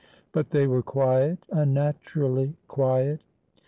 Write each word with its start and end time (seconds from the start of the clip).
But 0.31 0.49
they 0.49 0.65
were 0.65 0.81
quiet— 0.81 1.45
unnaturally 1.51 2.55
quiet. 2.67 3.21